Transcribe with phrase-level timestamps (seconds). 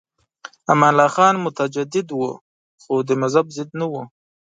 [0.71, 2.21] امان الله خان متجدد و
[2.81, 3.93] خو د مذهب ضد نه و.